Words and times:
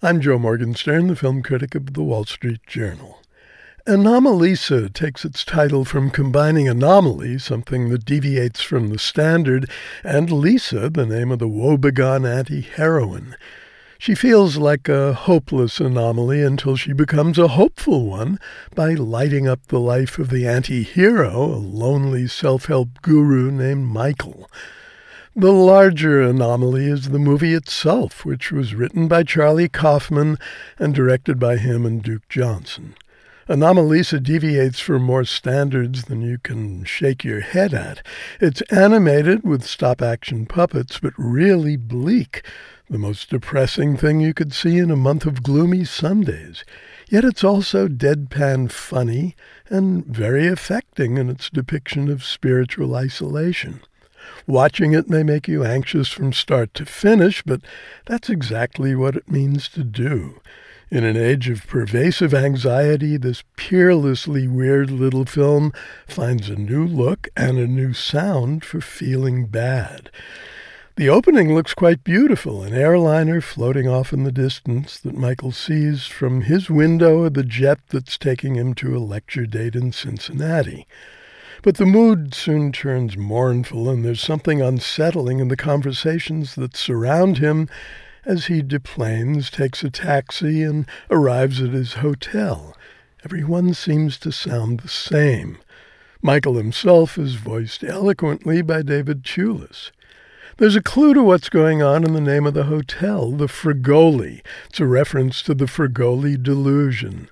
I'm 0.00 0.20
Joe 0.20 0.38
Morgenstern, 0.38 1.08
the 1.08 1.16
film 1.16 1.42
critic 1.42 1.74
of 1.74 1.94
the 1.94 2.04
Wall 2.04 2.24
Street 2.24 2.64
Journal. 2.68 3.18
Anomalisa 3.84 4.92
takes 4.92 5.24
its 5.24 5.44
title 5.44 5.84
from 5.84 6.12
combining 6.12 6.68
anomaly, 6.68 7.40
something 7.40 7.88
that 7.88 8.04
deviates 8.04 8.62
from 8.62 8.90
the 8.90 8.98
standard, 9.00 9.68
and 10.04 10.30
Lisa, 10.30 10.88
the 10.88 11.04
name 11.04 11.32
of 11.32 11.40
the 11.40 11.48
woebegone 11.48 12.24
anti-heroine. 12.24 13.34
She 13.98 14.14
feels 14.14 14.56
like 14.56 14.88
a 14.88 15.14
hopeless 15.14 15.80
anomaly 15.80 16.44
until 16.44 16.76
she 16.76 16.92
becomes 16.92 17.36
a 17.36 17.48
hopeful 17.48 18.06
one 18.06 18.38
by 18.76 18.94
lighting 18.94 19.48
up 19.48 19.66
the 19.66 19.80
life 19.80 20.20
of 20.20 20.30
the 20.30 20.46
anti-hero, 20.46 21.42
a 21.42 21.58
lonely 21.58 22.28
self-help 22.28 23.02
guru 23.02 23.50
named 23.50 23.86
Michael. 23.88 24.48
The 25.38 25.52
larger 25.52 26.20
anomaly 26.20 26.86
is 26.86 27.10
the 27.10 27.20
movie 27.20 27.54
itself, 27.54 28.24
which 28.24 28.50
was 28.50 28.74
written 28.74 29.06
by 29.06 29.22
Charlie 29.22 29.68
Kaufman 29.68 30.36
and 30.80 30.92
directed 30.92 31.38
by 31.38 31.58
him 31.58 31.86
and 31.86 32.02
Duke 32.02 32.28
Johnson. 32.28 32.96
Anomalisa 33.48 34.20
deviates 34.20 34.80
from 34.80 35.04
more 35.04 35.22
standards 35.22 36.06
than 36.06 36.22
you 36.22 36.38
can 36.38 36.82
shake 36.82 37.22
your 37.22 37.38
head 37.38 37.72
at. 37.72 38.04
It's 38.40 38.62
animated 38.62 39.44
with 39.44 39.62
stop 39.62 40.02
action 40.02 40.44
puppets, 40.44 40.98
but 40.98 41.12
really 41.16 41.76
bleak, 41.76 42.44
the 42.90 42.98
most 42.98 43.30
depressing 43.30 43.96
thing 43.96 44.18
you 44.18 44.34
could 44.34 44.52
see 44.52 44.78
in 44.78 44.90
a 44.90 44.96
month 44.96 45.24
of 45.24 45.44
gloomy 45.44 45.84
Sundays. 45.84 46.64
Yet 47.08 47.24
it's 47.24 47.44
also 47.44 47.86
deadpan 47.86 48.72
funny 48.72 49.36
and 49.68 50.04
very 50.04 50.48
affecting 50.48 51.16
in 51.16 51.30
its 51.30 51.48
depiction 51.48 52.10
of 52.10 52.24
spiritual 52.24 52.96
isolation. 52.96 53.82
Watching 54.46 54.92
it 54.92 55.08
may 55.08 55.22
make 55.22 55.48
you 55.48 55.64
anxious 55.64 56.08
from 56.08 56.32
start 56.32 56.74
to 56.74 56.84
finish, 56.84 57.42
but 57.42 57.60
that's 58.06 58.30
exactly 58.30 58.94
what 58.94 59.16
it 59.16 59.30
means 59.30 59.68
to 59.70 59.84
do. 59.84 60.40
In 60.90 61.04
an 61.04 61.18
age 61.18 61.50
of 61.50 61.66
pervasive 61.66 62.32
anxiety, 62.32 63.18
this 63.18 63.44
peerlessly 63.56 64.48
weird 64.48 64.90
little 64.90 65.26
film 65.26 65.72
finds 66.06 66.48
a 66.48 66.56
new 66.56 66.86
look 66.86 67.28
and 67.36 67.58
a 67.58 67.66
new 67.66 67.92
sound 67.92 68.64
for 68.64 68.80
feeling 68.80 69.46
bad. 69.46 70.10
The 70.96 71.10
opening 71.10 71.54
looks 71.54 71.74
quite 71.74 72.02
beautiful, 72.02 72.64
an 72.64 72.72
airliner 72.72 73.40
floating 73.40 73.86
off 73.86 74.12
in 74.12 74.24
the 74.24 74.32
distance 74.32 74.98
that 74.98 75.14
Michael 75.14 75.52
sees 75.52 76.06
from 76.06 76.40
his 76.40 76.70
window 76.70 77.22
of 77.22 77.34
the 77.34 77.44
jet 77.44 77.78
that's 77.90 78.18
taking 78.18 78.56
him 78.56 78.74
to 78.74 78.96
a 78.96 78.98
lecture 78.98 79.46
date 79.46 79.76
in 79.76 79.92
Cincinnati. 79.92 80.88
But 81.62 81.76
the 81.76 81.86
mood 81.86 82.34
soon 82.34 82.72
turns 82.72 83.16
mournful, 83.16 83.88
and 83.88 84.04
there's 84.04 84.20
something 84.20 84.62
unsettling 84.62 85.40
in 85.40 85.48
the 85.48 85.56
conversations 85.56 86.54
that 86.54 86.76
surround 86.76 87.38
him 87.38 87.68
as 88.24 88.46
he 88.46 88.62
deplanes, 88.62 89.50
takes 89.50 89.82
a 89.82 89.90
taxi, 89.90 90.62
and 90.62 90.86
arrives 91.10 91.60
at 91.60 91.70
his 91.70 91.94
hotel. 91.94 92.76
Everyone 93.24 93.74
seems 93.74 94.18
to 94.18 94.30
sound 94.30 94.80
the 94.80 94.88
same. 94.88 95.58
Michael 96.22 96.54
himself 96.54 97.18
is 97.18 97.34
voiced 97.34 97.82
eloquently 97.82 98.62
by 98.62 98.82
David 98.82 99.24
Thewlis. 99.24 99.90
There's 100.58 100.76
a 100.76 100.82
clue 100.82 101.14
to 101.14 101.22
what's 101.22 101.48
going 101.48 101.82
on 101.82 102.04
in 102.04 102.14
the 102.14 102.20
name 102.20 102.46
of 102.46 102.54
the 102.54 102.64
hotel, 102.64 103.30
the 103.30 103.46
Fregoli. 103.46 104.42
It's 104.68 104.80
a 104.80 104.86
reference 104.86 105.40
to 105.42 105.54
the 105.54 105.66
Fregoli 105.66 106.40
delusion. 106.40 107.28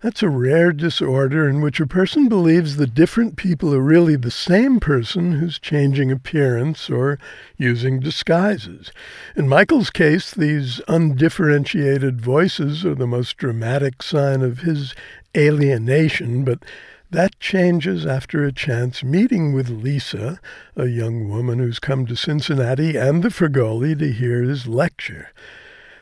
That's 0.00 0.22
a 0.22 0.28
rare 0.28 0.72
disorder 0.72 1.48
in 1.48 1.60
which 1.60 1.80
a 1.80 1.86
person 1.86 2.28
believes 2.28 2.76
that 2.76 2.94
different 2.94 3.34
people 3.36 3.74
are 3.74 3.80
really 3.80 4.14
the 4.14 4.30
same 4.30 4.78
person 4.78 5.32
who's 5.32 5.58
changing 5.58 6.12
appearance 6.12 6.88
or 6.88 7.18
using 7.56 7.98
disguises. 7.98 8.92
In 9.34 9.48
Michael's 9.48 9.90
case, 9.90 10.30
these 10.30 10.80
undifferentiated 10.86 12.20
voices 12.20 12.86
are 12.86 12.94
the 12.94 13.08
most 13.08 13.36
dramatic 13.38 14.00
sign 14.00 14.40
of 14.42 14.60
his 14.60 14.94
alienation, 15.36 16.44
but 16.44 16.64
that 17.10 17.40
changes 17.40 18.06
after 18.06 18.44
a 18.44 18.52
chance 18.52 19.02
meeting 19.02 19.52
with 19.52 19.68
Lisa, 19.68 20.38
a 20.76 20.86
young 20.86 21.28
woman 21.28 21.58
who's 21.58 21.80
come 21.80 22.06
to 22.06 22.14
Cincinnati 22.14 22.94
and 22.96 23.24
the 23.24 23.30
Fregoli 23.30 23.98
to 23.98 24.12
hear 24.12 24.44
his 24.44 24.68
lecture. 24.68 25.30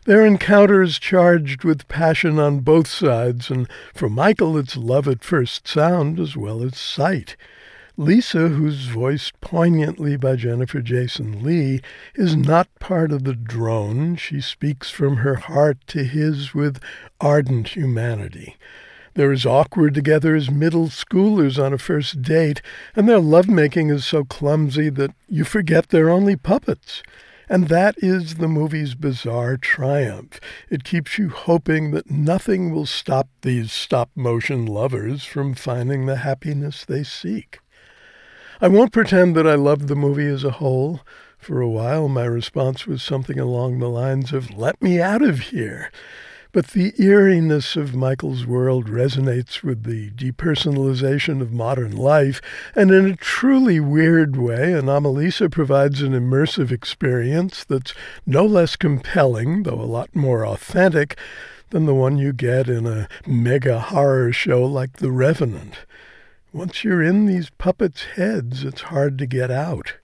Their 0.06 0.24
encounter 0.24 0.82
is 0.82 1.00
charged 1.00 1.64
with 1.64 1.88
passion 1.88 2.38
on 2.38 2.60
both 2.60 2.86
sides, 2.86 3.50
and 3.50 3.68
for 3.92 4.08
Michael 4.08 4.56
it's 4.56 4.76
love 4.76 5.08
at 5.08 5.24
first 5.24 5.66
sound 5.66 6.20
as 6.20 6.36
well 6.36 6.62
as 6.62 6.78
sight. 6.78 7.34
Lisa, 7.96 8.50
who's 8.50 8.86
voiced 8.86 9.40
poignantly 9.40 10.16
by 10.16 10.36
Jennifer 10.36 10.80
Jason 10.80 11.42
Leigh, 11.42 11.80
is 12.14 12.36
not 12.36 12.68
part 12.78 13.10
of 13.10 13.24
the 13.24 13.34
drone. 13.34 14.14
She 14.14 14.40
speaks 14.40 14.90
from 14.90 15.16
her 15.16 15.34
heart 15.34 15.78
to 15.88 16.04
his 16.04 16.54
with 16.54 16.78
ardent 17.20 17.74
humanity. 17.74 18.54
They're 19.14 19.32
as 19.32 19.44
awkward 19.44 19.94
together 19.94 20.36
as 20.36 20.52
middle 20.52 20.86
schoolers 20.86 21.60
on 21.60 21.72
a 21.72 21.78
first 21.78 22.22
date, 22.22 22.62
and 22.94 23.08
their 23.08 23.18
lovemaking 23.18 23.90
is 23.90 24.06
so 24.06 24.22
clumsy 24.22 24.88
that 24.88 25.10
you 25.28 25.42
forget 25.42 25.88
they're 25.88 26.10
only 26.10 26.36
puppets. 26.36 27.02
And 27.48 27.68
that 27.68 27.94
is 27.98 28.36
the 28.36 28.48
movie's 28.48 28.94
bizarre 28.94 29.56
triumph. 29.56 30.40
It 30.68 30.82
keeps 30.82 31.16
you 31.16 31.28
hoping 31.28 31.92
that 31.92 32.10
nothing 32.10 32.72
will 32.72 32.86
stop 32.86 33.28
these 33.42 33.70
stop 33.70 34.10
motion 34.16 34.66
lovers 34.66 35.24
from 35.24 35.54
finding 35.54 36.06
the 36.06 36.16
happiness 36.16 36.84
they 36.84 37.04
seek. 37.04 37.60
I 38.60 38.68
won't 38.68 38.92
pretend 38.92 39.36
that 39.36 39.46
I 39.46 39.54
loved 39.54 39.86
the 39.86 39.94
movie 39.94 40.26
as 40.26 40.42
a 40.42 40.52
whole. 40.52 41.00
For 41.38 41.60
a 41.60 41.68
while, 41.68 42.08
my 42.08 42.24
response 42.24 42.86
was 42.86 43.02
something 43.02 43.38
along 43.38 43.78
the 43.78 43.88
lines 43.88 44.32
of, 44.32 44.56
let 44.56 44.82
me 44.82 45.00
out 45.00 45.22
of 45.22 45.40
here. 45.40 45.92
But 46.52 46.68
the 46.68 46.94
eeriness 46.98 47.76
of 47.76 47.94
Michael's 47.94 48.46
world 48.46 48.86
resonates 48.86 49.62
with 49.62 49.82
the 49.82 50.10
depersonalization 50.10 51.40
of 51.42 51.52
modern 51.52 51.96
life, 51.96 52.40
and 52.74 52.90
in 52.90 53.06
a 53.06 53.16
truly 53.16 53.80
weird 53.80 54.36
way, 54.36 54.72
Anomalisa 54.72 55.50
provides 55.50 56.02
an 56.02 56.12
immersive 56.12 56.70
experience 56.70 57.64
that's 57.64 57.94
no 58.24 58.46
less 58.46 58.76
compelling, 58.76 59.64
though 59.64 59.80
a 59.80 59.82
lot 59.82 60.14
more 60.14 60.46
authentic, 60.46 61.18
than 61.70 61.84
the 61.84 61.94
one 61.94 62.16
you 62.16 62.32
get 62.32 62.68
in 62.68 62.86
a 62.86 63.08
mega 63.26 63.78
horror 63.80 64.32
show 64.32 64.64
like 64.64 64.94
The 64.94 65.10
Revenant. 65.10 65.80
Once 66.52 66.84
you're 66.84 67.02
in 67.02 67.26
these 67.26 67.50
puppets' 67.50 68.04
heads, 68.14 68.64
it's 68.64 68.82
hard 68.82 69.18
to 69.18 69.26
get 69.26 69.50
out. 69.50 69.96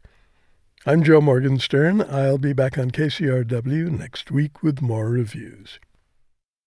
I'm 0.85 1.05
Joe 1.05 1.21
Morgenstern. 1.21 2.03
I'll 2.03 2.39
be 2.39 2.53
back 2.53 2.77
on 2.77 2.91
KCRW 2.91 3.97
next 3.97 4.33
week 4.33 4.63
with 4.63 4.83
more 4.83 5.09
reviews. 5.09 5.79